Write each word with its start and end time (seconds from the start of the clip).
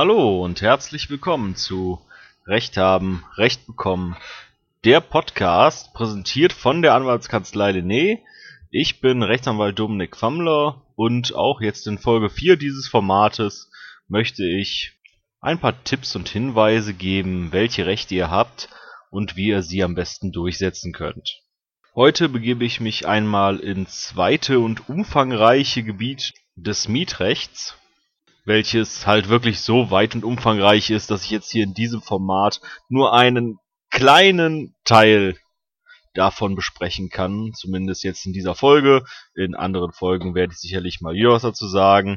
Hallo 0.00 0.44
und 0.44 0.62
herzlich 0.62 1.10
willkommen 1.10 1.56
zu 1.56 1.98
Recht 2.46 2.76
haben, 2.76 3.24
Recht 3.36 3.66
bekommen. 3.66 4.16
Der 4.84 5.00
Podcast 5.00 5.92
präsentiert 5.92 6.52
von 6.52 6.82
der 6.82 6.94
Anwaltskanzlei 6.94 7.72
Lené. 7.72 8.20
Ich 8.70 9.00
bin 9.00 9.24
Rechtsanwalt 9.24 9.76
Dominik 9.76 10.16
Fammler 10.16 10.86
und 10.94 11.34
auch 11.34 11.60
jetzt 11.60 11.88
in 11.88 11.98
Folge 11.98 12.30
4 12.30 12.56
dieses 12.56 12.86
Formates 12.86 13.72
möchte 14.06 14.46
ich 14.46 14.92
ein 15.40 15.58
paar 15.58 15.82
Tipps 15.82 16.14
und 16.14 16.28
Hinweise 16.28 16.94
geben, 16.94 17.48
welche 17.50 17.86
Rechte 17.86 18.14
ihr 18.14 18.30
habt 18.30 18.68
und 19.10 19.34
wie 19.34 19.48
ihr 19.48 19.64
sie 19.64 19.82
am 19.82 19.96
besten 19.96 20.30
durchsetzen 20.30 20.92
könnt. 20.92 21.42
Heute 21.96 22.28
begebe 22.28 22.64
ich 22.64 22.78
mich 22.78 23.08
einmal 23.08 23.58
ins 23.58 24.02
zweite 24.02 24.60
und 24.60 24.88
umfangreiche 24.88 25.82
Gebiet 25.82 26.34
des 26.54 26.86
Mietrechts 26.86 27.74
welches 28.48 29.06
halt 29.06 29.28
wirklich 29.28 29.60
so 29.60 29.90
weit 29.90 30.14
und 30.14 30.24
umfangreich 30.24 30.90
ist, 30.90 31.10
dass 31.10 31.22
ich 31.22 31.30
jetzt 31.30 31.50
hier 31.50 31.62
in 31.62 31.74
diesem 31.74 32.00
Format 32.00 32.60
nur 32.88 33.12
einen 33.12 33.58
kleinen 33.90 34.74
Teil 34.84 35.36
davon 36.14 36.56
besprechen 36.56 37.10
kann, 37.10 37.52
zumindest 37.54 38.02
jetzt 38.04 38.24
in 38.24 38.32
dieser 38.32 38.54
Folge. 38.54 39.04
In 39.34 39.54
anderen 39.54 39.92
Folgen 39.92 40.34
werde 40.34 40.54
ich 40.54 40.58
sicherlich 40.58 41.02
mal 41.02 41.14
wieder 41.14 41.30
was 41.30 41.42
dazu 41.42 41.68
sagen. 41.68 42.16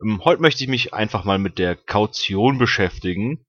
Ähm, 0.00 0.22
heute 0.24 0.40
möchte 0.40 0.62
ich 0.62 0.70
mich 0.70 0.94
einfach 0.94 1.24
mal 1.24 1.40
mit 1.40 1.58
der 1.58 1.74
Kaution 1.74 2.58
beschäftigen 2.58 3.44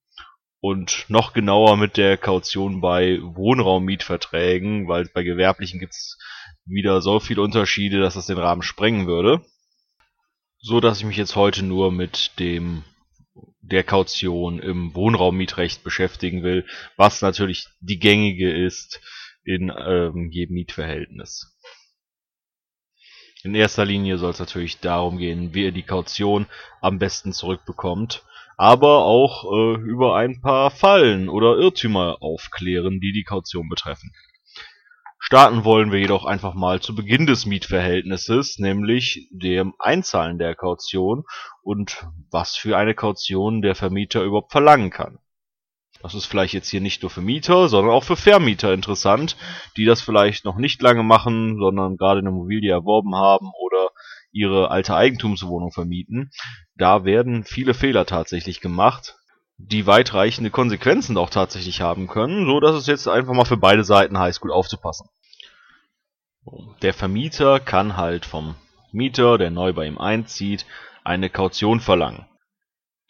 und 0.61 1.05
noch 1.09 1.33
genauer 1.33 1.77
mit 1.77 1.95
der 1.95 2.17
Kaution 2.17 2.81
bei 2.81 3.19
Wohnraummietverträgen, 3.21 4.87
weil 4.87 5.05
bei 5.13 5.21
gewerblichen 5.21 5.79
gibt 5.79 5.93
es 5.93 6.17
wieder 6.65 7.01
so 7.01 7.19
viele 7.19 7.43
Unterschiede, 7.43 7.99
dass 7.99 8.15
das 8.15 8.25
den 8.25 8.39
Rahmen 8.39 8.63
sprengen 8.63 9.05
würde 9.05 9.45
so 10.61 10.79
dass 10.79 10.99
ich 10.99 11.05
mich 11.05 11.17
jetzt 11.17 11.35
heute 11.35 11.63
nur 11.63 11.91
mit 11.91 12.39
dem 12.39 12.83
der 13.61 13.83
Kaution 13.83 14.59
im 14.59 14.95
Wohnraummietrecht 14.95 15.83
beschäftigen 15.83 16.43
will, 16.43 16.65
was 16.97 17.21
natürlich 17.21 17.67
die 17.79 17.99
gängige 17.99 18.51
ist 18.51 19.01
in 19.43 19.71
ähm, 19.75 20.29
jedem 20.31 20.55
Mietverhältnis. 20.55 21.55
In 23.43 23.55
erster 23.55 23.85
Linie 23.85 24.17
soll 24.17 24.31
es 24.31 24.39
natürlich 24.39 24.79
darum 24.79 25.17
gehen, 25.17 25.53
wie 25.53 25.63
ihr 25.63 25.71
die 25.71 25.83
Kaution 25.83 26.45
am 26.81 26.99
besten 26.99 27.31
zurückbekommt, 27.31 28.25
aber 28.57 29.05
auch 29.05 29.45
äh, 29.45 29.79
über 29.79 30.17
ein 30.17 30.41
paar 30.41 30.71
Fallen 30.71 31.29
oder 31.29 31.57
Irrtümer 31.57 32.17
aufklären, 32.21 32.99
die 32.99 33.13
die 33.13 33.23
Kaution 33.23 33.69
betreffen. 33.69 34.11
Starten 35.21 35.65
wollen 35.65 35.91
wir 35.91 35.99
jedoch 35.99 36.25
einfach 36.25 36.53
mal 36.53 36.79
zu 36.79 36.95
Beginn 36.95 37.27
des 37.27 37.45
Mietverhältnisses, 37.45 38.57
nämlich 38.57 39.27
dem 39.31 39.73
Einzahlen 39.77 40.39
der 40.39 40.55
Kaution 40.55 41.25
und 41.61 42.07
was 42.31 42.55
für 42.55 42.77
eine 42.77 42.95
Kaution 42.95 43.61
der 43.61 43.75
Vermieter 43.75 44.23
überhaupt 44.23 44.51
verlangen 44.51 44.89
kann. 44.89 45.19
Das 46.01 46.15
ist 46.15 46.25
vielleicht 46.25 46.53
jetzt 46.53 46.69
hier 46.69 46.79
nicht 46.79 47.01
nur 47.01 47.09
für 47.09 47.21
Mieter, 47.21 47.67
sondern 47.67 47.93
auch 47.93 48.05
für 48.05 48.15
Vermieter 48.15 48.73
interessant, 48.73 49.35
die 49.75 49.83
das 49.83 50.01
vielleicht 50.01 50.45
noch 50.45 50.57
nicht 50.57 50.81
lange 50.81 51.03
machen, 51.03 51.57
sondern 51.59 51.97
gerade 51.97 52.19
eine 52.21 52.29
Immobilie 52.29 52.71
erworben 52.71 53.15
haben 53.15 53.51
oder 53.59 53.89
ihre 54.31 54.71
alte 54.71 54.95
Eigentumswohnung 54.95 55.71
vermieten. 55.71 56.31
Da 56.75 57.03
werden 57.03 57.43
viele 57.43 57.73
Fehler 57.73 58.05
tatsächlich 58.05 58.61
gemacht, 58.61 59.18
die 59.59 59.85
weitreichende 59.85 60.49
Konsequenzen 60.49 61.17
auch 61.17 61.29
tatsächlich 61.29 61.81
haben 61.81 62.07
können, 62.07 62.45
so 62.45 62.59
dass 62.59 62.75
es 62.75 62.87
jetzt 62.87 63.07
einfach 63.07 63.33
mal 63.33 63.45
für 63.45 63.57
beide 63.57 63.83
Seiten 63.83 64.17
heißt, 64.17 64.39
gut 64.39 64.51
aufzupassen. 64.51 65.09
Der 66.81 66.93
Vermieter 66.93 67.59
kann 67.59 67.97
halt 67.97 68.25
vom 68.25 68.55
Mieter, 68.91 69.37
der 69.37 69.51
neu 69.51 69.73
bei 69.73 69.85
ihm 69.85 69.97
einzieht, 69.97 70.65
eine 71.03 71.29
Kaution 71.29 71.81
verlangen. 71.81 72.25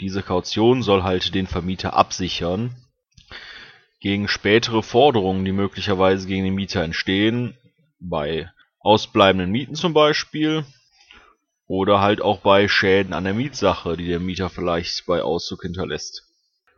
Diese 0.02 0.24
Kaution 0.24 0.82
soll 0.82 1.04
halt 1.04 1.36
den 1.36 1.46
Vermieter 1.46 1.94
absichern 1.94 2.76
gegen 4.00 4.28
spätere 4.28 4.82
Forderungen, 4.82 5.46
die 5.46 5.52
möglicherweise 5.52 6.28
gegen 6.28 6.46
den 6.46 6.56
Mieter 6.56 6.82
entstehen, 6.82 7.58
bei 8.00 8.50
ausbleibenden 8.80 9.52
Mieten 9.52 9.76
zum 9.76 9.94
Beispiel 9.94 10.66
oder 11.68 12.02
halt 12.02 12.22
auch 12.22 12.40
bei 12.40 12.68
Schäden 12.68 13.14
an 13.14 13.26
der 13.26 13.34
Mietsache, 13.34 13.96
die 13.98 14.08
der 14.08 14.20
Mieter 14.20 14.50
vielleicht 14.50 15.06
bei 15.06 15.22
Auszug 15.22 15.62
hinterlässt. 15.62 16.29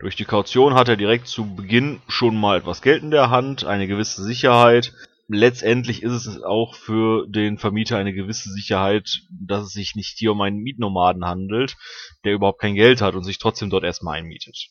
Durch 0.01 0.15
die 0.15 0.25
Kaution 0.25 0.73
hat 0.73 0.89
er 0.89 0.97
direkt 0.97 1.27
zu 1.27 1.55
Beginn 1.55 2.01
schon 2.07 2.35
mal 2.35 2.57
etwas 2.57 2.81
Geld 2.81 3.03
in 3.03 3.11
der 3.11 3.29
Hand, 3.29 3.65
eine 3.65 3.85
gewisse 3.85 4.23
Sicherheit. 4.23 4.93
Letztendlich 5.27 6.01
ist 6.01 6.25
es 6.25 6.41
auch 6.41 6.73
für 6.73 7.27
den 7.27 7.59
Vermieter 7.59 7.99
eine 7.99 8.11
gewisse 8.11 8.51
Sicherheit, 8.51 9.21
dass 9.29 9.65
es 9.65 9.73
sich 9.73 9.95
nicht 9.95 10.17
hier 10.17 10.31
um 10.31 10.41
einen 10.41 10.57
Mietnomaden 10.57 11.23
handelt, 11.23 11.77
der 12.25 12.33
überhaupt 12.33 12.59
kein 12.59 12.73
Geld 12.73 12.99
hat 12.99 13.13
und 13.13 13.23
sich 13.23 13.37
trotzdem 13.37 13.69
dort 13.69 13.83
erstmal 13.83 14.17
einmietet. 14.17 14.69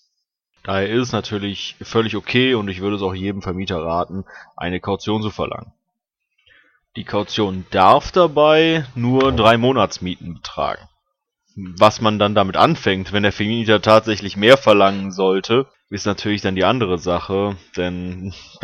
Daher 0.64 0.90
ist 0.90 1.00
es 1.00 1.12
natürlich 1.12 1.76
völlig 1.80 2.16
okay 2.16 2.54
und 2.54 2.66
ich 2.66 2.80
würde 2.80 2.96
es 2.96 3.02
auch 3.02 3.14
jedem 3.14 3.40
Vermieter 3.40 3.78
raten, 3.78 4.24
eine 4.56 4.80
Kaution 4.80 5.22
zu 5.22 5.30
verlangen. 5.30 5.72
Die 6.96 7.04
Kaution 7.04 7.66
darf 7.70 8.10
dabei 8.10 8.84
nur 8.96 9.30
drei 9.30 9.56
Monatsmieten 9.56 10.34
betragen 10.34 10.89
was 11.78 12.00
man 12.00 12.18
dann 12.18 12.34
damit 12.34 12.56
anfängt, 12.56 13.12
wenn 13.12 13.22
der 13.22 13.32
Vermieter 13.32 13.82
tatsächlich 13.82 14.36
mehr 14.36 14.56
verlangen 14.56 15.10
sollte, 15.10 15.66
ist 15.90 16.06
natürlich 16.06 16.42
dann 16.42 16.54
die 16.54 16.64
andere 16.64 16.98
Sache. 16.98 17.56
Denn 17.76 18.32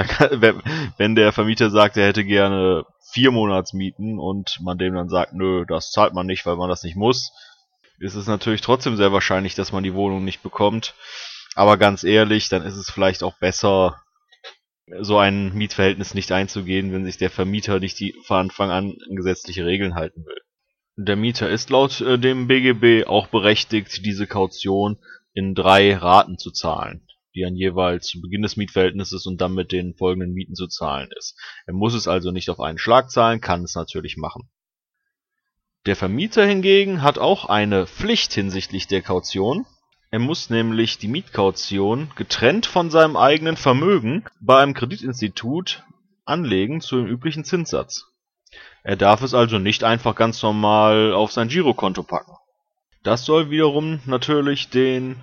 wenn 0.97 1.15
der 1.15 1.33
Vermieter 1.33 1.71
sagt, 1.71 1.97
er 1.97 2.07
hätte 2.07 2.25
gerne 2.25 2.85
vier 3.13 3.31
Monatsmieten 3.31 4.19
und 4.19 4.59
man 4.61 4.79
dem 4.79 4.95
dann 4.95 5.09
sagt, 5.09 5.33
nö, 5.33 5.65
das 5.67 5.91
zahlt 5.91 6.15
man 6.15 6.27
nicht, 6.27 6.47
weil 6.47 6.57
man 6.57 6.69
das 6.69 6.83
nicht 6.83 6.97
muss, 6.97 7.33
ist 7.99 8.15
es 8.15 8.27
natürlich 8.27 8.61
trotzdem 8.61 8.97
sehr 8.97 9.13
wahrscheinlich, 9.13 9.55
dass 9.55 9.73
man 9.73 9.83
die 9.83 9.95
Wohnung 9.95 10.25
nicht 10.25 10.43
bekommt. 10.43 10.95
Aber 11.55 11.79
ganz 11.79 12.05
ehrlich, 12.05 12.49
dann 12.49 12.63
ist 12.63 12.77
es 12.77 12.91
vielleicht 12.91 13.23
auch 13.23 13.39
besser, 13.39 13.97
so 15.01 15.19
ein 15.19 15.53
Mietverhältnis 15.55 16.15
nicht 16.15 16.31
einzugehen, 16.31 16.93
wenn 16.93 17.05
sich 17.05 17.17
der 17.17 17.31
Vermieter 17.31 17.81
nicht 17.81 17.99
die 17.99 18.15
von 18.25 18.37
Anfang 18.39 18.71
an 18.71 18.97
gesetzliche 19.09 19.65
Regeln 19.65 19.95
halten 19.95 20.25
will. 20.25 20.41
Der 20.99 21.17
Mieter 21.17 21.51
ist 21.51 21.69
laut 21.69 22.01
äh, 22.01 22.19
dem 22.19 22.49
BGB 22.49 23.07
auch 23.07 23.27
berechtigt, 23.27 24.07
diese 24.07 24.27
Kaution 24.27 24.97
in 25.35 25.55
drei 25.55 25.95
Raten 25.95 26.39
zu 26.39 26.51
zahlen, 26.51 27.07
die 27.35 27.43
dann 27.43 27.55
jeweils 27.55 28.07
zu 28.07 28.23
Beginn 28.23 28.41
des 28.41 28.57
Mietverhältnisses 28.57 29.27
und 29.27 29.43
dann 29.43 29.53
mit 29.53 29.73
den 29.73 29.95
folgenden 29.95 30.33
Mieten 30.33 30.55
zu 30.55 30.69
zahlen 30.69 31.11
ist. 31.19 31.39
Er 31.67 31.75
muss 31.75 31.93
es 31.93 32.09
also 32.09 32.31
nicht 32.31 32.49
auf 32.49 32.61
einen 32.61 32.79
Schlag 32.79 33.11
zahlen, 33.11 33.43
kann 33.43 33.63
es 33.63 33.75
natürlich 33.75 34.17
machen. 34.17 34.49
Der 35.85 35.97
Vermieter 35.97 36.47
hingegen 36.47 37.03
hat 37.03 37.19
auch 37.19 37.45
eine 37.45 37.87
Pflicht 37.87 38.33
hinsichtlich 38.33 38.87
der 38.87 39.03
Kaution. 39.03 39.67
Er 40.11 40.19
muss 40.19 40.49
nämlich 40.49 40.97
die 40.97 41.09
Mietkaution 41.09 42.11
getrennt 42.17 42.65
von 42.65 42.89
seinem 42.89 43.19
eigenen 43.19 43.59
Vermögen 43.59 44.25
bei 44.41 44.63
einem 44.63 44.73
Kreditinstitut 44.73 45.85
anlegen 46.25 46.81
zu 46.81 46.97
dem 46.97 47.07
üblichen 47.07 47.45
Zinssatz 47.45 48.07
er 48.83 48.97
darf 48.97 49.23
es 49.23 49.35
also 49.35 49.59
nicht 49.59 49.83
einfach 49.83 50.15
ganz 50.15 50.41
normal 50.43 51.13
auf 51.13 51.33
sein 51.33 51.49
Girokonto 51.49 52.05
packen. 52.05 52.33
Das 53.03 53.25
soll 53.25 53.51
wiederum 53.51 54.01
natürlich 54.07 54.69
den 54.71 55.17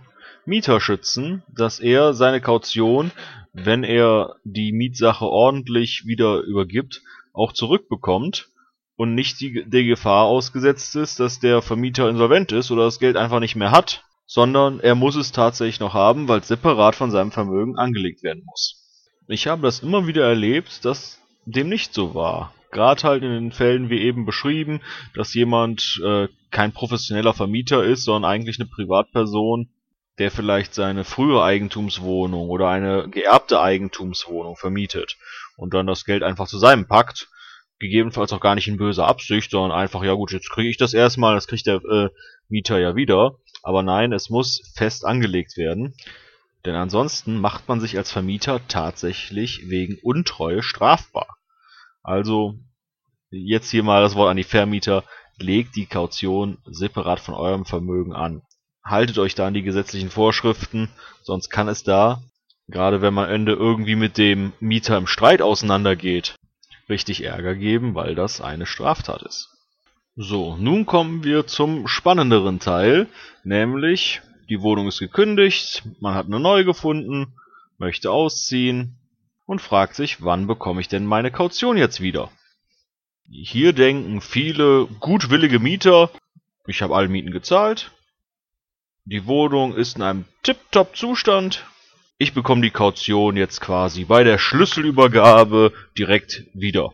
Mieter 0.45 0.81
schützen, 0.81 1.43
dass 1.47 1.79
er 1.79 2.13
seine 2.13 2.41
Kaution, 2.41 3.11
wenn 3.53 3.85
er 3.85 4.35
die 4.43 4.73
Mietsache 4.73 5.25
ordentlich 5.25 6.03
wieder 6.05 6.41
übergibt, 6.41 7.01
auch 7.33 7.53
zurückbekommt 7.53 8.49
und 8.95 9.15
nicht 9.15 9.39
die, 9.39 9.63
der 9.65 9.83
Gefahr 9.85 10.25
ausgesetzt 10.25 10.95
ist, 10.97 11.21
dass 11.21 11.39
der 11.39 11.61
Vermieter 11.61 12.09
insolvent 12.09 12.51
ist 12.51 12.69
oder 12.71 12.83
das 12.83 12.99
Geld 12.99 13.15
einfach 13.15 13.39
nicht 13.39 13.55
mehr 13.55 13.71
hat, 13.71 14.03
sondern 14.25 14.81
er 14.81 14.95
muss 14.95 15.15
es 15.15 15.31
tatsächlich 15.31 15.79
noch 15.79 15.93
haben, 15.93 16.27
weil 16.27 16.39
es 16.39 16.49
separat 16.49 16.95
von 16.95 17.11
seinem 17.11 17.31
Vermögen 17.31 17.77
angelegt 17.77 18.23
werden 18.23 18.43
muss. 18.45 18.83
Ich 19.27 19.47
habe 19.47 19.61
das 19.61 19.79
immer 19.79 20.05
wieder 20.05 20.27
erlebt, 20.27 20.83
dass 20.83 21.21
dem 21.45 21.69
nicht 21.69 21.93
so 21.93 22.13
war 22.13 22.53
gerade 22.73 23.03
halt 23.03 23.23
in 23.23 23.31
den 23.31 23.51
Fällen 23.51 23.89
wie 23.89 24.01
eben 24.01 24.25
beschrieben, 24.25 24.81
dass 25.13 25.33
jemand 25.33 26.01
äh, 26.03 26.27
kein 26.51 26.73
professioneller 26.73 27.33
Vermieter 27.33 27.83
ist, 27.83 28.03
sondern 28.03 28.29
eigentlich 28.29 28.59
eine 28.59 28.69
Privatperson, 28.69 29.69
der 30.19 30.29
vielleicht 30.29 30.73
seine 30.73 31.03
frühere 31.03 31.43
Eigentumswohnung 31.43 32.49
oder 32.49 32.69
eine 32.69 33.09
geerbte 33.09 33.61
Eigentumswohnung 33.61 34.55
vermietet 34.55 35.17
und 35.57 35.73
dann 35.73 35.87
das 35.87 36.05
Geld 36.05 36.23
einfach 36.23 36.47
zu 36.47 36.59
seinem 36.59 36.87
packt, 36.87 37.29
gegebenenfalls 37.79 38.31
auch 38.31 38.39
gar 38.39 38.55
nicht 38.55 38.67
in 38.67 38.77
böser 38.77 39.07
Absicht, 39.07 39.51
sondern 39.51 39.77
einfach, 39.77 40.03
ja 40.03 40.13
gut, 40.13 40.31
jetzt 40.31 40.49
kriege 40.49 40.69
ich 40.69 40.77
das 40.77 40.93
erstmal, 40.93 41.35
das 41.35 41.47
kriegt 41.47 41.65
der 41.65 41.81
äh, 41.83 42.09
Mieter 42.47 42.79
ja 42.79 42.95
wieder. 42.95 43.37
Aber 43.63 43.81
nein, 43.81 44.11
es 44.11 44.29
muss 44.29 44.71
fest 44.75 45.05
angelegt 45.05 45.57
werden. 45.57 45.95
Denn 46.65 46.75
ansonsten 46.75 47.39
macht 47.39 47.67
man 47.67 47.79
sich 47.79 47.97
als 47.97 48.11
Vermieter 48.11 48.61
tatsächlich 48.67 49.69
wegen 49.69 49.97
Untreue 50.01 50.63
strafbar. 50.63 51.37
Also 52.03 52.55
jetzt 53.31 53.71
hier 53.71 53.83
mal 53.83 54.01
das 54.01 54.15
Wort 54.15 54.29
an 54.29 54.37
die 54.37 54.43
Vermieter, 54.43 55.03
legt 55.39 55.75
die 55.75 55.85
Kaution 55.85 56.59
separat 56.65 57.19
von 57.19 57.33
eurem 57.33 57.65
Vermögen 57.65 58.13
an. 58.13 58.43
Haltet 58.83 59.17
euch 59.17 59.33
da 59.33 59.47
an 59.47 59.53
die 59.53 59.63
gesetzlichen 59.63 60.09
Vorschriften, 60.09 60.89
sonst 61.23 61.49
kann 61.49 61.69
es 61.69 61.83
da, 61.83 62.21
gerade 62.67 63.01
wenn 63.01 63.13
man 63.13 63.29
Ende 63.29 63.53
irgendwie 63.53 63.95
mit 63.95 64.17
dem 64.17 64.51
Mieter 64.59 64.97
im 64.97 65.07
Streit 65.07 65.41
auseinandergeht, 65.41 66.35
richtig 66.89 67.23
Ärger 67.23 67.55
geben, 67.55 67.95
weil 67.95 68.13
das 68.13 68.41
eine 68.41 68.65
Straftat 68.65 69.23
ist. 69.23 69.49
So, 70.15 70.57
nun 70.57 70.85
kommen 70.85 71.23
wir 71.23 71.47
zum 71.47 71.87
spannenderen 71.87 72.59
Teil, 72.59 73.07
nämlich 73.43 74.21
Die 74.49 74.61
Wohnung 74.61 74.89
ist 74.89 74.99
gekündigt, 74.99 75.83
man 76.01 76.15
hat 76.15 76.27
eine 76.27 76.39
neue 76.39 76.65
gefunden, 76.65 77.33
möchte 77.77 78.11
ausziehen 78.11 78.99
und 79.45 79.61
fragt 79.61 79.95
sich, 79.95 80.23
wann 80.23 80.47
bekomme 80.47 80.81
ich 80.81 80.87
denn 80.87 81.05
meine 81.05 81.31
Kaution 81.31 81.77
jetzt 81.77 82.01
wieder? 82.01 82.31
Hier 83.29 83.73
denken 83.73 84.21
viele 84.21 84.87
gutwillige 84.99 85.59
Mieter, 85.59 86.09
ich 86.67 86.81
habe 86.81 86.95
alle 86.95 87.07
Mieten 87.07 87.31
gezahlt, 87.31 87.91
die 89.05 89.25
Wohnung 89.25 89.75
ist 89.75 89.97
in 89.97 90.01
einem 90.01 90.25
tipptopp 90.43 90.95
Zustand, 90.95 91.65
ich 92.17 92.33
bekomme 92.33 92.61
die 92.61 92.71
Kaution 92.71 93.35
jetzt 93.35 93.59
quasi 93.59 94.05
bei 94.05 94.23
der 94.23 94.37
Schlüsselübergabe 94.37 95.73
direkt 95.97 96.45
wieder. 96.53 96.93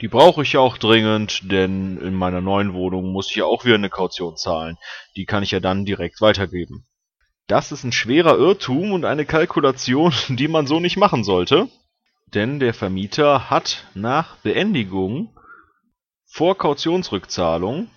Die 0.00 0.08
brauche 0.08 0.42
ich 0.42 0.52
ja 0.52 0.60
auch 0.60 0.78
dringend, 0.78 1.50
denn 1.50 1.98
in 1.98 2.14
meiner 2.14 2.40
neuen 2.40 2.72
Wohnung 2.72 3.12
muss 3.12 3.28
ich 3.30 3.36
ja 3.36 3.44
auch 3.44 3.64
wieder 3.64 3.74
eine 3.74 3.90
Kaution 3.90 4.36
zahlen. 4.36 4.78
Die 5.16 5.26
kann 5.26 5.42
ich 5.42 5.50
ja 5.50 5.60
dann 5.60 5.84
direkt 5.84 6.20
weitergeben. 6.20 6.86
Das 7.48 7.72
ist 7.72 7.84
ein 7.84 7.92
schwerer 7.92 8.38
Irrtum 8.38 8.92
und 8.92 9.04
eine 9.04 9.26
Kalkulation, 9.26 10.14
die 10.28 10.48
man 10.48 10.66
so 10.66 10.80
nicht 10.80 10.96
machen 10.96 11.24
sollte. 11.24 11.68
Denn 12.34 12.60
der 12.60 12.74
Vermieter 12.74 13.50
hat 13.50 13.86
nach 13.94 14.36
Beendigung 14.36 15.36
vor 16.26 16.56
Kautionsrückzahlung 16.56 17.90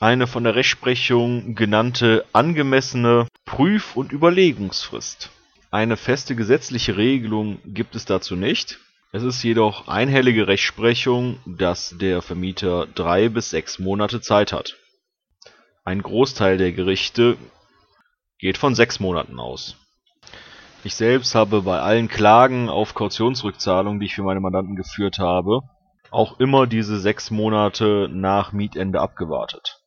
eine 0.00 0.26
von 0.26 0.44
der 0.44 0.54
Rechtsprechung 0.54 1.54
genannte 1.54 2.24
angemessene 2.32 3.26
Prüf- 3.44 3.96
und 3.96 4.12
Überlegungsfrist. 4.12 5.30
Eine 5.70 5.96
feste 5.96 6.36
gesetzliche 6.36 6.96
Regelung 6.96 7.60
gibt 7.64 7.94
es 7.96 8.06
dazu 8.06 8.36
nicht. 8.36 8.78
Es 9.12 9.22
ist 9.22 9.42
jedoch 9.42 9.88
einhellige 9.88 10.46
Rechtsprechung, 10.46 11.40
dass 11.44 11.96
der 11.98 12.22
Vermieter 12.22 12.86
drei 12.86 13.28
bis 13.28 13.50
sechs 13.50 13.78
Monate 13.78 14.20
Zeit 14.20 14.52
hat. 14.52 14.76
Ein 15.84 16.02
Großteil 16.02 16.58
der 16.58 16.72
Gerichte 16.72 17.36
geht 18.38 18.56
von 18.56 18.74
sechs 18.74 19.00
Monaten 19.00 19.40
aus. 19.40 19.76
Ich 20.84 20.94
selbst 20.94 21.34
habe 21.34 21.62
bei 21.62 21.80
allen 21.80 22.08
Klagen 22.08 22.68
auf 22.68 22.94
Kautionsrückzahlung, 22.94 23.98
die 23.98 24.06
ich 24.06 24.14
für 24.14 24.22
meine 24.22 24.40
Mandanten 24.40 24.76
geführt 24.76 25.18
habe, 25.18 25.62
auch 26.10 26.38
immer 26.38 26.66
diese 26.66 27.00
sechs 27.00 27.30
Monate 27.30 28.08
nach 28.10 28.52
Mietende 28.52 29.00
abgewartet. 29.00 29.80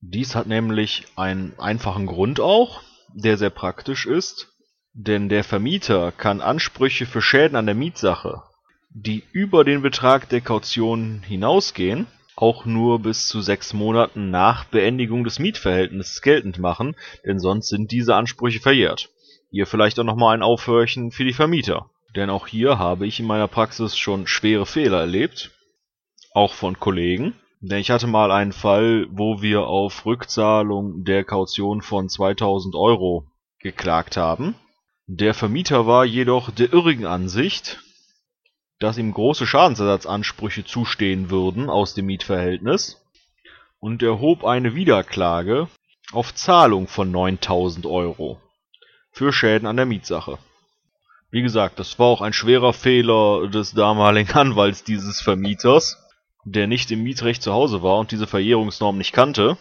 Dies 0.00 0.34
hat 0.34 0.46
nämlich 0.46 1.04
einen 1.16 1.54
einfachen 1.58 2.06
Grund 2.06 2.40
auch, 2.40 2.82
der 3.14 3.36
sehr 3.38 3.50
praktisch 3.50 4.06
ist. 4.06 4.52
Denn 4.92 5.28
der 5.28 5.44
Vermieter 5.44 6.10
kann 6.10 6.40
Ansprüche 6.40 7.06
für 7.06 7.20
Schäden 7.20 7.56
an 7.56 7.66
der 7.66 7.74
Mietsache, 7.74 8.42
die 8.90 9.22
über 9.32 9.62
den 9.62 9.82
Betrag 9.82 10.28
der 10.30 10.40
Kaution 10.40 11.22
hinausgehen, 11.22 12.06
auch 12.34 12.64
nur 12.64 13.00
bis 13.00 13.28
zu 13.28 13.42
sechs 13.42 13.74
Monaten 13.74 14.30
nach 14.30 14.64
Beendigung 14.64 15.22
des 15.22 15.38
Mietverhältnisses 15.38 16.22
geltend 16.22 16.58
machen, 16.58 16.96
denn 17.26 17.38
sonst 17.38 17.68
sind 17.68 17.90
diese 17.92 18.14
Ansprüche 18.14 18.60
verjährt. 18.60 19.10
Hier 19.50 19.66
vielleicht 19.66 19.98
auch 19.98 20.04
nochmal 20.04 20.34
ein 20.34 20.42
Aufhörchen 20.42 21.10
für 21.10 21.24
die 21.24 21.32
Vermieter. 21.32 21.90
Denn 22.14 22.30
auch 22.30 22.46
hier 22.46 22.78
habe 22.78 23.06
ich 23.06 23.20
in 23.20 23.26
meiner 23.26 23.48
Praxis 23.48 23.96
schon 23.96 24.26
schwere 24.26 24.66
Fehler 24.66 25.00
erlebt, 25.00 25.50
auch 26.32 26.54
von 26.54 26.78
Kollegen. 26.78 27.34
Denn 27.60 27.78
ich 27.78 27.90
hatte 27.90 28.06
mal 28.06 28.30
einen 28.30 28.52
Fall, 28.52 29.06
wo 29.10 29.42
wir 29.42 29.66
auf 29.66 30.06
Rückzahlung 30.06 31.04
der 31.04 31.24
Kaution 31.24 31.82
von 31.82 32.08
2000 32.08 32.74
Euro 32.74 33.26
geklagt 33.58 34.16
haben 34.16 34.54
der 35.08 35.34
Vermieter 35.34 35.86
war 35.86 36.04
jedoch 36.04 36.50
der 36.50 36.72
irrigen 36.72 37.06
Ansicht, 37.06 37.78
dass 38.80 38.98
ihm 38.98 39.14
große 39.14 39.46
Schadensersatzansprüche 39.46 40.64
zustehen 40.64 41.30
würden 41.30 41.70
aus 41.70 41.94
dem 41.94 42.06
Mietverhältnis 42.06 43.00
und 43.78 44.02
erhob 44.02 44.44
eine 44.44 44.74
Wiederklage 44.74 45.68
auf 46.10 46.34
Zahlung 46.34 46.88
von 46.88 47.12
9000 47.12 47.86
Euro 47.86 48.40
für 49.16 49.32
Schäden 49.32 49.66
an 49.66 49.76
der 49.76 49.86
Mietsache. 49.86 50.38
Wie 51.30 51.40
gesagt, 51.40 51.78
das 51.78 51.98
war 51.98 52.06
auch 52.06 52.20
ein 52.20 52.34
schwerer 52.34 52.74
Fehler 52.74 53.48
des 53.48 53.72
damaligen 53.72 54.32
Anwalts 54.34 54.84
dieses 54.84 55.22
Vermieters, 55.22 55.96
der 56.44 56.66
nicht 56.66 56.90
im 56.90 57.02
Mietrecht 57.02 57.42
zu 57.42 57.54
Hause 57.54 57.82
war 57.82 57.98
und 57.98 58.10
diese 58.12 58.26
Verjährungsnorm 58.26 58.98
nicht 58.98 59.12
kannte 59.12 59.56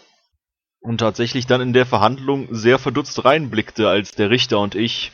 und 0.81 0.97
tatsächlich 0.97 1.47
dann 1.47 1.61
in 1.61 1.71
der 1.71 1.85
Verhandlung 1.85 2.49
sehr 2.53 2.79
verdutzt 2.79 3.23
reinblickte, 3.23 3.87
als 3.87 4.11
der 4.11 4.29
Richter 4.29 4.59
und 4.59 4.75
ich 4.75 5.13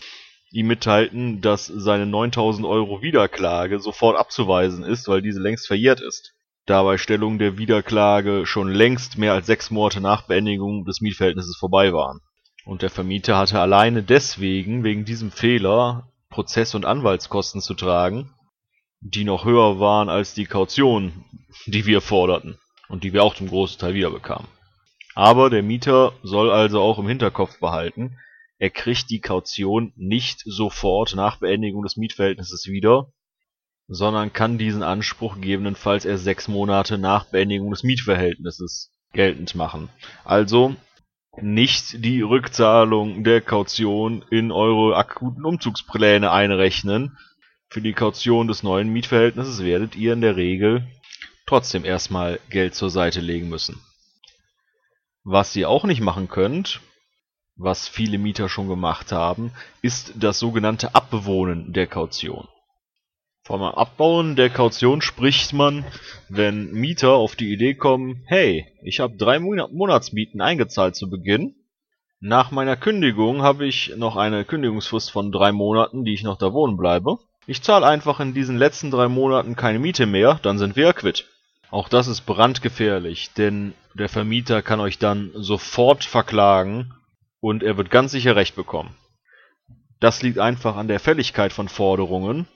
ihm 0.51 0.67
mitteilten, 0.67 1.41
dass 1.41 1.67
seine 1.67 2.07
9000 2.07 2.65
Euro 2.65 3.03
Wiederklage 3.03 3.79
sofort 3.79 4.17
abzuweisen 4.17 4.83
ist, 4.83 5.07
weil 5.07 5.21
diese 5.21 5.39
längst 5.39 5.67
verjährt 5.67 6.01
ist. 6.01 6.33
Da 6.65 6.81
bei 6.81 6.97
Stellung 6.97 7.37
der 7.37 7.59
Wiederklage 7.59 8.47
schon 8.47 8.69
längst 8.69 9.19
mehr 9.19 9.33
als 9.33 9.45
sechs 9.45 9.69
Monate 9.69 10.01
nach 10.01 10.23
Beendigung 10.25 10.83
des 10.83 10.99
Mietverhältnisses 10.99 11.57
vorbei 11.57 11.93
waren. 11.93 12.21
Und 12.65 12.81
der 12.81 12.89
Vermieter 12.89 13.37
hatte 13.37 13.59
alleine 13.59 14.03
deswegen, 14.03 14.83
wegen 14.83 15.05
diesem 15.05 15.31
Fehler, 15.31 16.11
Prozess- 16.29 16.75
und 16.75 16.85
Anwaltskosten 16.85 17.61
zu 17.61 17.73
tragen, 17.73 18.33
die 19.01 19.23
noch 19.23 19.45
höher 19.45 19.79
waren 19.79 20.09
als 20.09 20.33
die 20.33 20.45
Kaution, 20.45 21.25
die 21.65 21.85
wir 21.85 22.01
forderten 22.01 22.57
und 22.87 23.03
die 23.03 23.13
wir 23.13 23.23
auch 23.23 23.35
zum 23.35 23.47
großen 23.47 23.79
Teil 23.79 23.95
wiederbekamen. 23.95 24.47
Aber 25.15 25.49
der 25.49 25.63
Mieter 25.63 26.13
soll 26.23 26.51
also 26.51 26.81
auch 26.81 26.99
im 26.99 27.07
Hinterkopf 27.07 27.59
behalten, 27.59 28.17
er 28.59 28.69
kriegt 28.69 29.09
die 29.09 29.21
Kaution 29.21 29.91
nicht 29.95 30.41
sofort 30.45 31.15
nach 31.15 31.37
Beendigung 31.37 31.81
des 31.81 31.97
Mietverhältnisses 31.97 32.67
wieder, 32.67 33.11
sondern 33.87 34.33
kann 34.33 34.59
diesen 34.59 34.83
Anspruch 34.83 35.35
gegebenenfalls 35.35 36.05
erst 36.05 36.25
sechs 36.25 36.47
Monate 36.47 36.99
nach 36.99 37.25
Beendigung 37.25 37.71
des 37.71 37.81
Mietverhältnisses 37.81 38.91
geltend 39.13 39.55
machen. 39.55 39.89
Also 40.23 40.75
nicht 41.39 42.03
die 42.03 42.21
Rückzahlung 42.21 43.23
der 43.23 43.41
Kaution 43.41 44.23
in 44.29 44.51
eure 44.51 44.97
akuten 44.97 45.45
Umzugspläne 45.45 46.31
einrechnen. 46.31 47.17
Für 47.69 47.81
die 47.81 47.93
Kaution 47.93 48.47
des 48.47 48.63
neuen 48.63 48.89
Mietverhältnisses 48.89 49.63
werdet 49.63 49.95
ihr 49.95 50.13
in 50.13 50.21
der 50.21 50.35
Regel 50.35 50.85
trotzdem 51.45 51.85
erstmal 51.85 52.39
Geld 52.49 52.75
zur 52.75 52.89
Seite 52.89 53.21
legen 53.21 53.49
müssen. 53.49 53.81
Was 55.23 55.55
ihr 55.55 55.69
auch 55.69 55.85
nicht 55.85 56.01
machen 56.01 56.27
könnt, 56.27 56.81
was 57.55 57.87
viele 57.87 58.17
Mieter 58.17 58.49
schon 58.49 58.67
gemacht 58.67 59.11
haben, 59.11 59.51
ist 59.81 60.13
das 60.15 60.39
sogenannte 60.39 60.95
Abbewohnen 60.95 61.73
der 61.73 61.87
Kaution. 61.87 62.47
Vom 63.51 63.63
Abbauen 63.63 64.37
der 64.37 64.49
Kaution 64.49 65.01
spricht 65.01 65.51
man, 65.51 65.83
wenn 66.29 66.71
Mieter 66.71 67.11
auf 67.11 67.35
die 67.35 67.51
Idee 67.51 67.73
kommen, 67.73 68.23
hey, 68.27 68.65
ich 68.81 69.01
habe 69.01 69.17
drei 69.17 69.39
Monatsmieten 69.39 70.39
eingezahlt 70.39 70.95
zu 70.95 71.09
Beginn. 71.09 71.55
Nach 72.21 72.51
meiner 72.51 72.77
Kündigung 72.77 73.41
habe 73.41 73.65
ich 73.65 73.93
noch 73.97 74.15
eine 74.15 74.45
Kündigungsfrist 74.45 75.11
von 75.11 75.33
drei 75.33 75.51
Monaten, 75.51 76.05
die 76.05 76.13
ich 76.13 76.23
noch 76.23 76.37
da 76.37 76.53
wohnen 76.53 76.77
bleibe. 76.77 77.17
Ich 77.45 77.61
zahle 77.61 77.85
einfach 77.85 78.21
in 78.21 78.33
diesen 78.33 78.55
letzten 78.57 78.89
drei 78.89 79.09
Monaten 79.09 79.57
keine 79.57 79.79
Miete 79.79 80.05
mehr, 80.05 80.39
dann 80.41 80.57
sind 80.57 80.77
wir 80.77 80.93
quitt. 80.93 81.27
Auch 81.71 81.89
das 81.89 82.07
ist 82.07 82.21
brandgefährlich, 82.21 83.33
denn 83.33 83.73
der 83.95 84.07
Vermieter 84.07 84.61
kann 84.61 84.79
euch 84.79 84.97
dann 84.97 85.29
sofort 85.35 86.05
verklagen 86.05 86.93
und 87.41 87.63
er 87.63 87.75
wird 87.75 87.91
ganz 87.91 88.13
sicher 88.13 88.37
Recht 88.37 88.55
bekommen. 88.55 88.95
Das 89.99 90.21
liegt 90.21 90.39
einfach 90.39 90.77
an 90.77 90.87
der 90.87 91.01
Fälligkeit 91.01 91.51
von 91.51 91.67
Forderungen. 91.67 92.47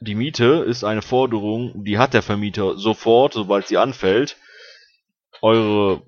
Die 0.00 0.14
Miete 0.14 0.64
ist 0.66 0.84
eine 0.84 1.02
Forderung, 1.02 1.84
die 1.84 1.98
hat 1.98 2.14
der 2.14 2.22
Vermieter 2.22 2.78
sofort, 2.78 3.32
sobald 3.32 3.66
sie 3.66 3.78
anfällt. 3.78 4.36
Eure 5.42 6.02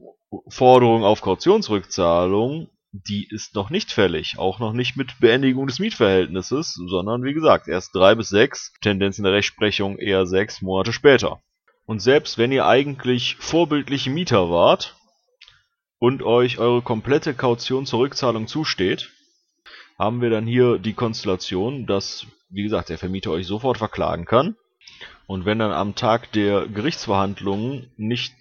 Forderung 0.48 1.02
auf 1.04 1.22
Kautionsrückzahlung, 1.22 2.68
die 2.92 3.28
ist 3.28 3.54
noch 3.54 3.70
nicht 3.70 3.92
fällig, 3.92 4.38
auch 4.38 4.58
noch 4.58 4.72
nicht 4.72 4.96
mit 4.96 5.18
Beendigung 5.20 5.66
des 5.66 5.78
Mietverhältnisses, 5.78 6.74
sondern 6.74 7.24
wie 7.24 7.34
gesagt 7.34 7.68
erst 7.68 7.94
drei 7.94 8.14
bis 8.14 8.28
sechs, 8.28 8.72
Tendenz 8.80 9.18
in 9.18 9.24
der 9.24 9.32
Rechtsprechung 9.32 9.98
eher 9.98 10.26
sechs 10.26 10.62
Monate 10.62 10.92
später. 10.92 11.40
Und 11.86 12.00
selbst 12.00 12.38
wenn 12.38 12.52
ihr 12.52 12.66
eigentlich 12.66 13.36
vorbildliche 13.36 14.10
Mieter 14.10 14.50
wart, 14.50 14.96
und 16.00 16.22
euch 16.22 16.58
eure 16.58 16.82
komplette 16.82 17.34
Kaution 17.34 17.86
zur 17.86 18.00
Rückzahlung 18.00 18.48
zusteht, 18.48 19.10
haben 19.98 20.22
wir 20.22 20.30
dann 20.30 20.46
hier 20.46 20.78
die 20.78 20.94
Konstellation, 20.94 21.86
dass, 21.86 22.26
wie 22.50 22.62
gesagt, 22.62 22.88
der 22.88 22.98
Vermieter 22.98 23.30
euch 23.30 23.46
sofort 23.46 23.78
verklagen 23.78 24.24
kann. 24.24 24.56
Und 25.26 25.44
wenn 25.44 25.58
dann 25.58 25.72
am 25.72 25.94
Tag 25.94 26.32
der 26.32 26.66
Gerichtsverhandlungen 26.66 27.90
nicht 27.96 28.34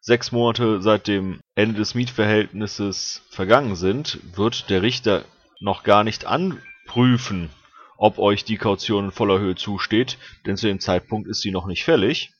sechs 0.00 0.32
Monate 0.32 0.80
seit 0.80 1.06
dem 1.06 1.40
Ende 1.54 1.76
des 1.76 1.94
Mietverhältnisses 1.94 3.22
vergangen 3.30 3.76
sind, 3.76 4.18
wird 4.36 4.70
der 4.70 4.82
Richter 4.82 5.24
noch 5.60 5.84
gar 5.84 6.02
nicht 6.02 6.24
anprüfen, 6.24 7.50
ob 7.96 8.18
euch 8.18 8.44
die 8.44 8.56
Kaution 8.56 9.06
in 9.06 9.10
voller 9.12 9.38
Höhe 9.38 9.54
zusteht, 9.54 10.18
denn 10.46 10.56
zu 10.56 10.66
dem 10.66 10.80
Zeitpunkt 10.80 11.28
ist 11.28 11.40
sie 11.40 11.52
noch 11.52 11.66
nicht 11.66 11.84
fällig. 11.84 12.32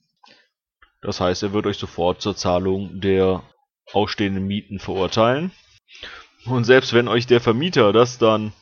Das 1.02 1.20
heißt, 1.20 1.42
er 1.42 1.52
wird 1.52 1.66
euch 1.66 1.78
sofort 1.78 2.20
zur 2.22 2.36
Zahlung 2.36 3.00
der 3.00 3.42
ausstehenden 3.92 4.46
Mieten 4.46 4.78
verurteilen. 4.78 5.52
Und 6.46 6.64
selbst 6.64 6.92
wenn 6.94 7.08
euch 7.08 7.26
der 7.26 7.40
Vermieter 7.40 7.92
das 7.92 8.18
dann 8.18 8.52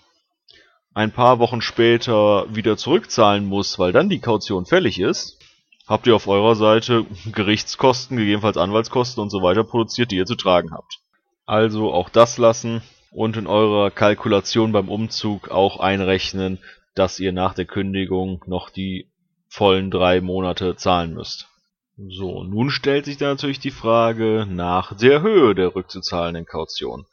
ein 0.94 1.12
paar 1.12 1.38
Wochen 1.38 1.60
später 1.60 2.46
wieder 2.54 2.76
zurückzahlen 2.76 3.46
muss, 3.46 3.78
weil 3.78 3.92
dann 3.92 4.08
die 4.08 4.20
Kaution 4.20 4.66
fällig 4.66 5.00
ist, 5.00 5.38
habt 5.86 6.06
ihr 6.06 6.16
auf 6.16 6.28
eurer 6.28 6.56
Seite 6.56 7.06
Gerichtskosten, 7.32 8.16
gegebenenfalls 8.16 8.56
Anwaltskosten 8.56 9.22
und 9.22 9.30
so 9.30 9.42
weiter 9.42 9.64
produziert, 9.64 10.10
die 10.10 10.16
ihr 10.16 10.26
zu 10.26 10.36
tragen 10.36 10.72
habt. 10.72 10.98
Also 11.46 11.92
auch 11.92 12.08
das 12.08 12.38
lassen. 12.38 12.82
und 13.12 13.36
in 13.36 13.46
eurer 13.46 13.90
Kalkulation 13.90 14.72
beim 14.72 14.88
Umzug 14.88 15.50
auch 15.50 15.80
einrechnen, 15.80 16.58
dass 16.94 17.18
ihr 17.18 17.32
nach 17.32 17.54
der 17.54 17.64
Kündigung 17.64 18.42
noch 18.46 18.70
die 18.70 19.10
vollen 19.48 19.90
drei 19.90 20.20
Monate 20.20 20.76
zahlen 20.76 21.14
müsst. 21.14 21.48
So, 21.96 22.44
nun 22.44 22.70
stellt 22.70 23.04
sich 23.04 23.18
da 23.18 23.26
natürlich 23.26 23.58
die 23.58 23.72
Frage 23.72 24.46
nach 24.48 24.96
der 24.96 25.22
Höhe 25.22 25.54
der 25.54 25.74
rückzuzahlenden 25.74 26.46
Kaution. 26.46 27.06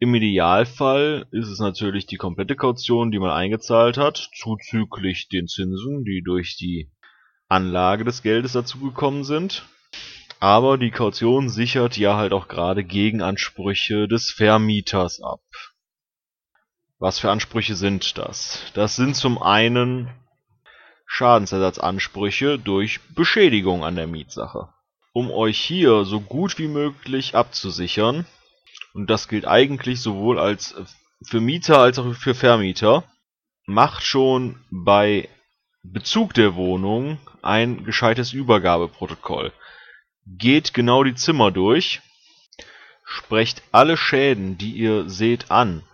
Im 0.00 0.14
Idealfall 0.14 1.26
ist 1.32 1.48
es 1.48 1.58
natürlich 1.58 2.06
die 2.06 2.18
komplette 2.18 2.54
Kaution, 2.54 3.10
die 3.10 3.18
man 3.18 3.30
eingezahlt 3.30 3.98
hat, 3.98 4.30
zuzüglich 4.32 5.28
den 5.28 5.48
Zinsen, 5.48 6.04
die 6.04 6.22
durch 6.22 6.56
die 6.56 6.88
Anlage 7.48 8.04
des 8.04 8.22
Geldes 8.22 8.52
dazugekommen 8.52 9.24
sind. 9.24 9.66
Aber 10.38 10.78
die 10.78 10.92
Kaution 10.92 11.48
sichert 11.48 11.96
ja 11.96 12.16
halt 12.16 12.32
auch 12.32 12.46
gerade 12.46 12.84
Gegenansprüche 12.84 14.06
des 14.06 14.30
Vermieters 14.30 15.20
ab. 15.20 15.40
Was 17.00 17.18
für 17.18 17.32
Ansprüche 17.32 17.74
sind 17.74 18.18
das? 18.18 18.62
Das 18.74 18.94
sind 18.94 19.16
zum 19.16 19.42
einen 19.42 20.08
Schadensersatzansprüche 21.06 22.56
durch 22.58 23.00
Beschädigung 23.16 23.84
an 23.84 23.96
der 23.96 24.06
Mietsache. 24.06 24.68
Um 25.12 25.32
euch 25.32 25.58
hier 25.58 26.04
so 26.04 26.20
gut 26.20 26.58
wie 26.58 26.68
möglich 26.68 27.34
abzusichern, 27.34 28.26
und 28.98 29.08
das 29.08 29.28
gilt 29.28 29.46
eigentlich 29.46 30.00
sowohl 30.00 30.40
als 30.40 30.74
für 31.22 31.40
Mieter 31.40 31.78
als 31.78 32.00
auch 32.00 32.12
für 32.14 32.34
Vermieter, 32.34 33.04
macht 33.64 34.02
schon 34.02 34.58
bei 34.72 35.28
Bezug 35.84 36.34
der 36.34 36.56
Wohnung 36.56 37.20
ein 37.40 37.84
gescheites 37.84 38.32
Übergabeprotokoll. 38.32 39.52
Geht 40.26 40.74
genau 40.74 41.04
die 41.04 41.14
Zimmer 41.14 41.52
durch, 41.52 42.02
sprecht 43.04 43.62
alle 43.70 43.96
Schäden, 43.96 44.58
die 44.58 44.72
ihr 44.72 45.08
seht, 45.08 45.52
an, 45.52 45.84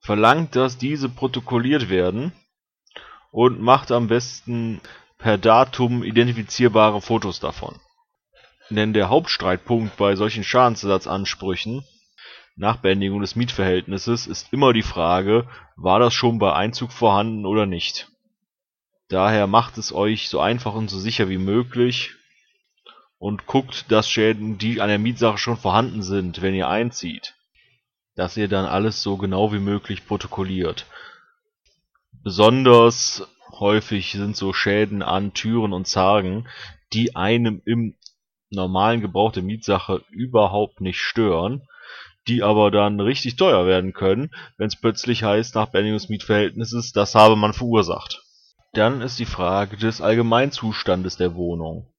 verlangt, 0.00 0.56
dass 0.56 0.78
diese 0.78 1.10
protokolliert 1.10 1.90
werden 1.90 2.32
und 3.30 3.60
macht 3.60 3.92
am 3.92 4.06
besten 4.08 4.80
per 5.18 5.36
Datum 5.36 6.02
identifizierbare 6.02 7.02
Fotos 7.02 7.40
davon. 7.40 7.78
Denn 8.70 8.94
der 8.94 9.10
Hauptstreitpunkt 9.10 9.98
bei 9.98 10.16
solchen 10.16 10.44
Schadensersatzansprüchen 10.44 11.84
nach 12.56 12.76
Beendigung 12.76 13.20
des 13.20 13.36
Mietverhältnisses 13.36 14.26
ist 14.26 14.52
immer 14.52 14.72
die 14.72 14.82
Frage, 14.82 15.48
war 15.76 15.98
das 15.98 16.12
schon 16.12 16.38
bei 16.38 16.52
Einzug 16.52 16.92
vorhanden 16.92 17.46
oder 17.46 17.66
nicht. 17.66 18.08
Daher 19.08 19.46
macht 19.46 19.78
es 19.78 19.92
euch 19.92 20.28
so 20.28 20.40
einfach 20.40 20.74
und 20.74 20.88
so 20.88 20.98
sicher 20.98 21.28
wie 21.28 21.38
möglich 21.38 22.12
und 23.18 23.46
guckt, 23.46 23.90
dass 23.90 24.08
Schäden, 24.08 24.58
die 24.58 24.80
an 24.80 24.88
der 24.88 24.98
Mietsache 24.98 25.38
schon 25.38 25.56
vorhanden 25.56 26.02
sind, 26.02 26.42
wenn 26.42 26.54
ihr 26.54 26.68
einzieht, 26.68 27.34
dass 28.14 28.36
ihr 28.36 28.48
dann 28.48 28.66
alles 28.66 29.02
so 29.02 29.16
genau 29.16 29.52
wie 29.52 29.58
möglich 29.58 30.06
protokolliert. 30.06 30.86
Besonders 32.22 33.26
häufig 33.50 34.12
sind 34.12 34.36
so 34.36 34.52
Schäden 34.52 35.02
an 35.02 35.34
Türen 35.34 35.72
und 35.72 35.86
Zargen, 35.86 36.48
die 36.92 37.16
einem 37.16 37.62
im 37.64 37.96
normalen 38.50 39.00
Gebrauch 39.00 39.32
der 39.32 39.42
Mietsache 39.42 40.04
überhaupt 40.10 40.80
nicht 40.80 41.00
stören, 41.00 41.66
die 42.28 42.42
aber 42.42 42.70
dann 42.70 43.00
richtig 43.00 43.36
teuer 43.36 43.66
werden 43.66 43.92
können, 43.92 44.30
wenn 44.56 44.68
es 44.68 44.76
plötzlich 44.76 45.24
heißt, 45.24 45.54
nach 45.54 45.66
Beendigung 45.66 45.98
des 45.98 46.08
Mietverhältnisses, 46.08 46.92
das 46.92 47.14
habe 47.14 47.36
man 47.36 47.52
verursacht. 47.52 48.22
Dann 48.72 49.00
ist 49.00 49.18
die 49.18 49.26
Frage 49.26 49.76
des 49.76 50.00
Allgemeinzustandes 50.00 51.16
der 51.16 51.34
Wohnung 51.34 51.92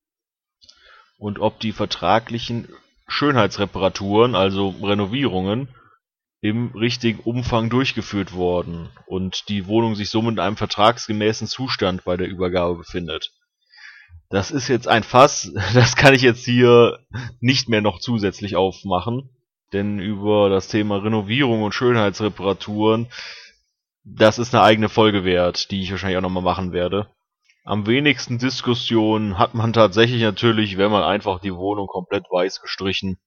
und 1.18 1.40
ob 1.40 1.60
die 1.60 1.72
vertraglichen 1.72 2.68
Schönheitsreparaturen, 3.08 4.36
also 4.36 4.76
Renovierungen, 4.82 5.70
im 6.42 6.72
richtigen 6.76 7.22
Umfang 7.22 7.70
durchgeführt 7.70 8.34
worden 8.34 8.90
und 9.06 9.48
die 9.48 9.66
Wohnung 9.66 9.96
sich 9.96 10.10
somit 10.10 10.34
in 10.34 10.40
einem 10.40 10.58
vertragsgemäßen 10.58 11.48
Zustand 11.48 12.04
bei 12.04 12.18
der 12.18 12.28
Übergabe 12.28 12.76
befindet. 12.76 13.32
Das 14.30 14.52
ist 14.52 14.68
jetzt 14.68 14.90
ein 14.90 15.04
Fass, 15.04 15.54
das 15.74 15.96
kann 15.96 16.14
ich 16.14 16.22
jetzt 16.22 16.44
hier 16.44 17.00
nicht 17.40 17.70
mehr 17.70 17.82
noch 17.82 18.00
zusätzlich 18.00 18.58
aufmachen, 18.58 19.30
denn 19.74 20.00
über 20.00 20.50
das 20.50 20.68
Thema 20.68 20.98
Renovierung 20.98 21.64
und 21.64 21.74
Schönheitsreparaturen, 21.74 23.08
das 24.04 24.40
ist 24.40 24.54
eine 24.54 24.64
eigene 24.64 24.90
Folge 24.90 25.24
wert, 25.24 25.72
die 25.72 25.82
ich 25.82 25.92
wahrscheinlich 25.92 26.18
auch 26.18 26.22
nochmal 26.22 26.44
machen 26.44 26.72
werde. 26.72 27.08
Am 27.66 27.88
wenigsten 27.88 28.40
Diskussionen 28.40 29.38
hat 29.38 29.54
man 29.54 29.72
tatsächlich 29.72 30.22
natürlich, 30.22 30.78
wenn 30.78 30.92
man 30.92 31.04
einfach 31.04 31.40
die 31.40 31.54
Wohnung 31.54 31.88
komplett 31.88 32.26
weiß 32.30 32.62
gestrichen 32.62 33.18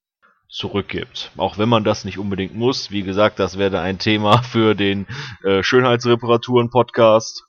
zurückgibt. 0.49 1.33
Auch 1.37 1.59
wenn 1.59 1.69
man 1.69 1.85
das 1.85 2.05
nicht 2.05 2.19
unbedingt 2.19 2.55
muss. 2.55 2.91
Wie 2.91 3.03
gesagt, 3.03 3.39
das 3.39 3.59
wäre 3.59 3.81
ein 3.81 3.99
Thema 3.99 4.43
für 4.43 4.75
den 4.75 5.07
äh, 5.43 5.63
Schönheitsreparaturen-Podcast. 5.63 7.45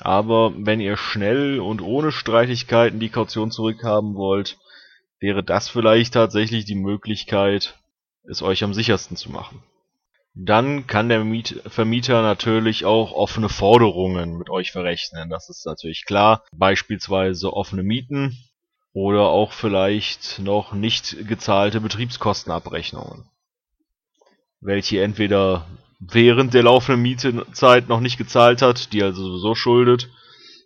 Aber 0.00 0.52
wenn 0.56 0.80
ihr 0.80 0.96
schnell 0.96 1.60
und 1.60 1.80
ohne 1.80 2.10
Streitigkeiten 2.10 2.98
die 2.98 3.10
Kaution 3.10 3.52
zurückhaben 3.52 4.16
wollt, 4.16 4.58
wäre 5.20 5.44
das 5.44 5.68
vielleicht 5.68 6.14
tatsächlich 6.14 6.64
die 6.64 6.74
Möglichkeit, 6.74 7.78
es 8.28 8.42
euch 8.42 8.64
am 8.64 8.74
sichersten 8.74 9.16
zu 9.16 9.30
machen. 9.30 9.62
Dann 10.34 10.86
kann 10.86 11.08
der 11.08 11.24
Miet 11.24 11.62
Vermieter 11.66 12.22
natürlich 12.22 12.84
auch 12.84 13.12
offene 13.12 13.48
Forderungen 13.48 14.38
mit 14.38 14.48
euch 14.48 14.72
verrechnen. 14.72 15.28
Das 15.28 15.50
ist 15.50 15.66
natürlich 15.66 16.06
klar. 16.06 16.44
Beispielsweise 16.52 17.52
offene 17.52 17.82
Mieten, 17.82 18.38
oder 18.92 19.28
auch 19.28 19.52
vielleicht 19.52 20.38
noch 20.38 20.72
nicht 20.72 21.26
gezahlte 21.26 21.80
Betriebskostenabrechnungen, 21.80 23.24
welche 24.60 25.02
entweder 25.02 25.66
während 25.98 26.52
der 26.52 26.64
laufenden 26.64 27.02
Mietezeit 27.02 27.88
noch 27.88 28.00
nicht 28.00 28.18
gezahlt 28.18 28.60
hat, 28.60 28.92
die 28.92 29.02
also 29.02 29.24
sowieso 29.24 29.54
schuldet, 29.54 30.10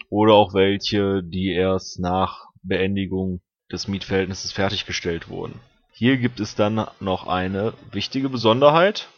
oder 0.09 0.35
auch 0.35 0.55
welche, 0.55 1.23
die 1.23 1.53
erst 1.53 2.01
nach 2.01 2.47
Beendigung 2.63 3.41
des 3.71 3.87
Mietverhältnisses 3.87 4.53
fertiggestellt 4.53 5.29
wurden. 5.29 5.61
Hier 5.99 6.19
gibt 6.19 6.41
es 6.41 6.55
dann 6.55 6.87
noch 7.01 7.27
eine 7.27 7.73
wichtige 7.91 8.29
Besonderheit, 8.29 9.09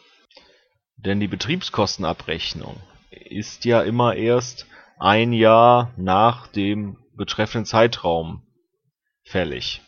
denn 0.96 1.18
die 1.18 1.26
Betriebskostenabrechnung 1.26 2.76
ist 3.10 3.64
ja 3.64 3.82
immer 3.82 4.14
erst 4.14 4.64
ein 4.96 5.32
Jahr 5.32 5.92
nach 5.96 6.46
dem 6.46 6.96
betreffenden 7.16 7.66
Zeitraum 7.66 8.46
fällig. 9.24 9.82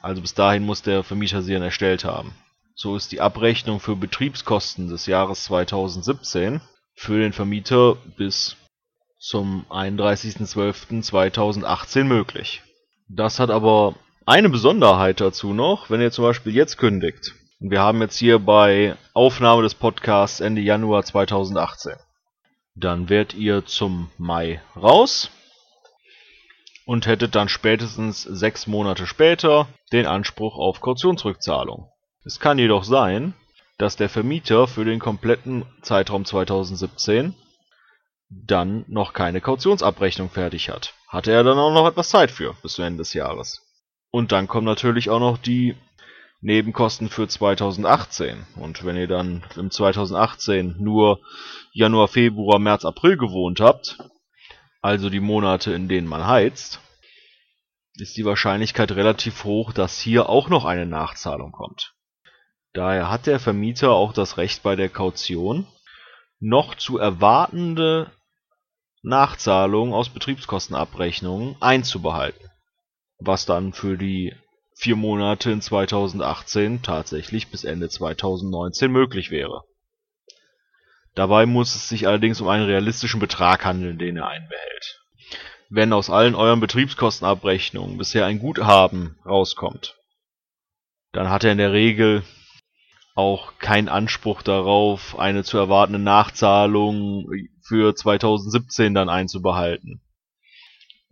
Also 0.00 0.22
bis 0.22 0.34
dahin 0.34 0.64
muss 0.64 0.82
der 0.82 1.02
Vermieter 1.02 1.42
sie 1.42 1.54
dann 1.54 1.62
erstellt 1.62 2.04
haben. 2.04 2.32
So 2.76 2.94
ist 2.94 3.10
die 3.10 3.20
Abrechnung 3.20 3.80
für 3.80 3.96
Betriebskosten 3.96 4.88
des 4.88 5.06
Jahres 5.06 5.42
2017 5.42 6.60
für 6.94 7.18
den 7.18 7.32
Vermieter 7.32 7.96
bis 8.16 8.56
zum 9.18 9.66
31.12.2018 9.70 12.04
möglich. 12.04 12.62
Das 13.08 13.40
hat 13.40 13.50
aber 13.50 13.96
eine 14.26 14.48
Besonderheit 14.48 15.20
dazu 15.20 15.52
noch, 15.52 15.90
wenn 15.90 16.00
ihr 16.00 16.10
zum 16.10 16.24
Beispiel 16.24 16.54
jetzt 16.54 16.78
kündigt. 16.78 17.34
Und 17.60 17.70
wir 17.70 17.80
haben 17.80 18.00
jetzt 18.00 18.18
hier 18.18 18.38
bei 18.38 18.96
Aufnahme 19.14 19.62
des 19.62 19.74
Podcasts 19.74 20.40
Ende 20.40 20.60
Januar 20.60 21.04
2018. 21.04 21.94
Dann 22.74 23.08
werdet 23.08 23.34
ihr 23.34 23.64
zum 23.66 24.10
Mai 24.18 24.60
raus 24.76 25.30
und 26.86 27.06
hättet 27.06 27.34
dann 27.34 27.48
spätestens 27.48 28.22
sechs 28.22 28.66
Monate 28.66 29.06
später 29.06 29.68
den 29.92 30.06
Anspruch 30.06 30.56
auf 30.56 30.80
Kautionsrückzahlung. 30.80 31.88
Es 32.24 32.40
kann 32.40 32.58
jedoch 32.58 32.84
sein, 32.84 33.34
dass 33.78 33.96
der 33.96 34.08
Vermieter 34.08 34.68
für 34.68 34.84
den 34.84 34.98
kompletten 34.98 35.64
Zeitraum 35.82 36.24
2017 36.24 37.34
dann 38.30 38.84
noch 38.88 39.12
keine 39.12 39.40
Kautionsabrechnung 39.40 40.30
fertig 40.30 40.70
hat. 40.70 40.94
Hatte 41.08 41.32
er 41.32 41.44
dann 41.44 41.58
auch 41.58 41.72
noch 41.72 41.86
etwas 41.86 42.08
Zeit 42.08 42.30
für, 42.30 42.54
bis 42.62 42.74
zum 42.74 42.84
Ende 42.84 42.98
des 42.98 43.12
Jahres. 43.12 43.60
Und 44.12 44.30
dann 44.30 44.46
kommen 44.46 44.66
natürlich 44.66 45.10
auch 45.10 45.20
noch 45.20 45.38
die 45.38 45.74
Nebenkosten 46.42 47.08
für 47.08 47.26
2018. 47.26 48.46
Und 48.56 48.84
wenn 48.84 48.96
ihr 48.96 49.08
dann 49.08 49.42
im 49.56 49.70
2018 49.70 50.76
nur 50.78 51.20
Januar, 51.72 52.08
Februar, 52.08 52.58
März, 52.58 52.84
April 52.84 53.16
gewohnt 53.16 53.60
habt, 53.60 53.98
also 54.82 55.08
die 55.08 55.20
Monate, 55.20 55.72
in 55.72 55.88
denen 55.88 56.06
man 56.06 56.26
heizt, 56.26 56.80
ist 57.94 58.16
die 58.16 58.24
Wahrscheinlichkeit 58.26 58.92
relativ 58.92 59.44
hoch, 59.44 59.72
dass 59.72 59.98
hier 59.98 60.28
auch 60.28 60.48
noch 60.48 60.66
eine 60.66 60.86
Nachzahlung 60.86 61.52
kommt. 61.52 61.94
Daher 62.74 63.10
hat 63.10 63.26
der 63.26 63.40
Vermieter 63.40 63.92
auch 63.92 64.12
das 64.12 64.36
Recht 64.36 64.62
bei 64.62 64.76
der 64.76 64.88
Kaution, 64.90 65.66
noch 66.38 66.74
zu 66.74 66.98
erwartende 66.98 68.10
Nachzahlungen 69.02 69.94
aus 69.94 70.10
Betriebskostenabrechnungen 70.10 71.56
einzubehalten, 71.60 72.50
was 73.26 73.46
dann 73.46 73.72
für 73.72 73.96
die 73.96 74.34
vier 74.74 74.96
Monate 74.96 75.50
in 75.50 75.60
2018 75.60 76.82
tatsächlich 76.82 77.50
bis 77.50 77.64
Ende 77.64 77.88
2019 77.88 78.90
möglich 78.90 79.30
wäre 79.30 79.64
Dabei 81.14 81.44
muss 81.44 81.74
es 81.74 81.88
sich 81.88 82.06
allerdings 82.06 82.40
um 82.40 82.48
einen 82.48 82.64
realistischen 82.64 83.20
Betrag 83.20 83.64
handeln, 83.64 83.98
den 83.98 84.16
er 84.16 84.28
einbehält. 84.28 85.02
Wenn 85.68 85.92
aus 85.92 86.10
allen 86.10 86.34
euren 86.34 86.60
Betriebskostenabrechnungen 86.60 87.98
bisher 87.98 88.26
ein 88.26 88.38
Guthaben 88.38 89.18
rauskommt, 89.26 89.96
dann 91.12 91.28
hat 91.28 91.44
er 91.44 91.52
in 91.52 91.58
der 91.58 91.72
Regel 91.72 92.22
auch 93.14 93.58
keinen 93.58 93.90
Anspruch 93.90 94.40
darauf, 94.40 95.18
eine 95.18 95.44
zu 95.44 95.58
erwartende 95.58 95.98
Nachzahlung 95.98 97.30
für 97.60 97.94
2017 97.94 98.94
dann 98.94 99.10
einzubehalten. 99.10 100.00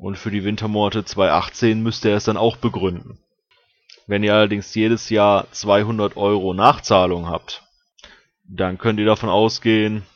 Und 0.00 0.16
für 0.16 0.30
die 0.30 0.44
Wintermonate 0.44 1.04
2018 1.04 1.82
müsst 1.82 2.06
ihr 2.06 2.14
es 2.14 2.24
dann 2.24 2.38
auch 2.38 2.56
begründen. 2.56 3.18
Wenn 4.06 4.24
ihr 4.24 4.34
allerdings 4.34 4.74
jedes 4.74 5.10
Jahr 5.10 5.46
200 5.52 6.16
Euro 6.16 6.54
Nachzahlung 6.54 7.28
habt, 7.28 7.62
dann 8.44 8.78
könnt 8.78 8.98
ihr 8.98 9.04
davon 9.04 9.28
ausgehen, 9.28 10.06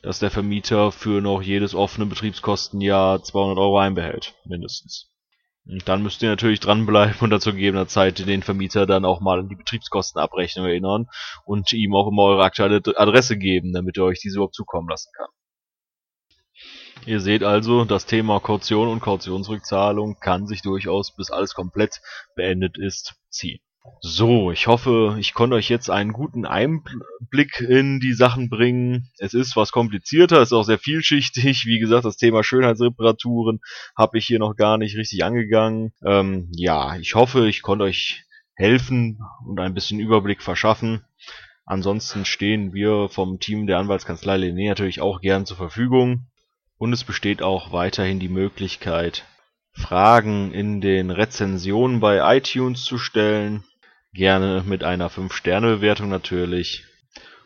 dass 0.00 0.20
der 0.20 0.30
Vermieter 0.30 0.90
für 0.90 1.20
noch 1.20 1.42
jedes 1.42 1.74
offene 1.74 2.06
Betriebskostenjahr 2.06 3.22
200 3.22 3.58
Euro 3.58 3.78
einbehält, 3.78 4.34
mindestens. 4.46 5.12
Und 5.66 5.86
dann 5.86 6.02
müsst 6.02 6.22
ihr 6.22 6.30
natürlich 6.30 6.60
dranbleiben 6.60 7.20
und 7.20 7.28
dazu 7.28 7.52
gegebener 7.52 7.88
Zeit 7.88 8.26
den 8.26 8.42
Vermieter 8.42 8.86
dann 8.86 9.04
auch 9.04 9.20
mal 9.20 9.40
an 9.40 9.50
die 9.50 9.56
Betriebskostenabrechnung 9.56 10.64
erinnern 10.64 11.08
und 11.44 11.74
ihm 11.74 11.94
auch 11.94 12.08
immer 12.08 12.22
eure 12.22 12.44
aktuelle 12.44 12.80
Adresse 12.96 13.36
geben, 13.36 13.74
damit 13.74 13.98
er 13.98 14.04
euch 14.04 14.20
diese 14.20 14.36
überhaupt 14.36 14.54
zukommen 14.54 14.88
lassen 14.88 15.10
kann. 15.14 15.28
Ihr 17.06 17.20
seht 17.20 17.44
also, 17.44 17.84
das 17.84 18.04
Thema 18.04 18.40
Kaution 18.40 18.88
und 18.88 18.98
Kautionsrückzahlung 18.98 20.18
kann 20.18 20.48
sich 20.48 20.60
durchaus, 20.62 21.14
bis 21.14 21.30
alles 21.30 21.54
komplett 21.54 22.00
beendet 22.34 22.78
ist, 22.78 23.14
ziehen. 23.30 23.60
So, 24.00 24.50
ich 24.50 24.66
hoffe, 24.66 25.16
ich 25.20 25.32
konnte 25.32 25.54
euch 25.54 25.68
jetzt 25.68 25.88
einen 25.88 26.12
guten 26.12 26.44
Einblick 26.44 27.60
in 27.60 28.00
die 28.00 28.12
Sachen 28.12 28.50
bringen. 28.50 29.12
Es 29.18 29.34
ist 29.34 29.54
was 29.54 29.70
komplizierter, 29.70 30.42
ist 30.42 30.52
auch 30.52 30.64
sehr 30.64 30.80
vielschichtig. 30.80 31.64
Wie 31.66 31.78
gesagt, 31.78 32.04
das 32.04 32.16
Thema 32.16 32.42
Schönheitsreparaturen 32.42 33.60
habe 33.96 34.18
ich 34.18 34.26
hier 34.26 34.40
noch 34.40 34.56
gar 34.56 34.76
nicht 34.76 34.96
richtig 34.96 35.22
angegangen. 35.22 35.92
Ähm, 36.04 36.50
ja, 36.56 36.96
ich 36.96 37.14
hoffe, 37.14 37.46
ich 37.46 37.62
konnte 37.62 37.84
euch 37.84 38.24
helfen 38.56 39.20
und 39.46 39.60
ein 39.60 39.74
bisschen 39.74 40.00
Überblick 40.00 40.42
verschaffen. 40.42 41.04
Ansonsten 41.64 42.24
stehen 42.24 42.72
wir 42.74 43.08
vom 43.08 43.38
Team 43.38 43.68
der 43.68 43.78
Anwaltskanzlei 43.78 44.36
Lené 44.38 44.68
natürlich 44.68 45.00
auch 45.00 45.20
gern 45.20 45.46
zur 45.46 45.56
Verfügung. 45.56 46.26
Und 46.78 46.92
es 46.92 47.04
besteht 47.04 47.42
auch 47.42 47.72
weiterhin 47.72 48.20
die 48.20 48.28
Möglichkeit, 48.28 49.24
Fragen 49.72 50.52
in 50.52 50.80
den 50.80 51.10
Rezensionen 51.10 52.00
bei 52.00 52.36
iTunes 52.36 52.84
zu 52.84 52.98
stellen. 52.98 53.64
Gerne 54.12 54.62
mit 54.66 54.84
einer 54.84 55.10
5-Sterne-Bewertung 55.10 56.08
natürlich. 56.08 56.84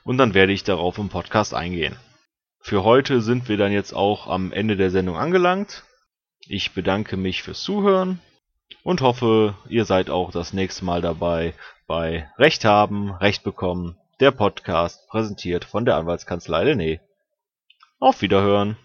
Und 0.04 0.18
dann 0.18 0.34
werde 0.34 0.52
ich 0.52 0.64
darauf 0.64 0.98
im 0.98 1.08
Podcast 1.08 1.54
eingehen. 1.54 1.96
Für 2.60 2.84
heute 2.84 3.20
sind 3.20 3.48
wir 3.48 3.56
dann 3.56 3.72
jetzt 3.72 3.92
auch 3.92 4.26
am 4.26 4.52
Ende 4.52 4.76
der 4.76 4.90
Sendung 4.90 5.16
angelangt. 5.16 5.84
Ich 6.46 6.72
bedanke 6.72 7.16
mich 7.16 7.42
fürs 7.42 7.62
Zuhören 7.62 8.20
und 8.82 9.00
hoffe, 9.00 9.56
ihr 9.68 9.84
seid 9.84 10.10
auch 10.10 10.30
das 10.30 10.52
nächste 10.52 10.84
Mal 10.84 11.00
dabei 11.00 11.54
bei 11.86 12.30
Recht 12.38 12.64
haben, 12.64 13.12
Recht 13.12 13.42
bekommen, 13.42 13.96
der 14.20 14.30
Podcast 14.30 15.08
präsentiert 15.08 15.64
von 15.64 15.84
der 15.84 15.96
Anwaltskanzlei 15.96 16.64
Lené. 16.64 17.00
Auf 17.98 18.22
Wiederhören! 18.22 18.76